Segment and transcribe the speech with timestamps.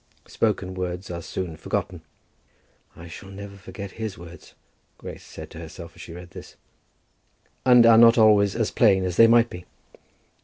[0.25, 2.01] Spoken words are soon forgotten,
[2.95, 4.55] "I shall never forget his words,"
[4.97, 6.55] Grace said to herself as she read this;
[7.67, 9.63] and are not always as plain as they might be.